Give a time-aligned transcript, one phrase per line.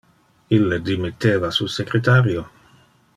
[0.57, 2.47] Ille dimitteva su secretario.